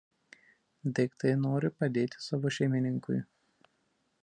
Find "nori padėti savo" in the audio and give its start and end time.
1.41-2.55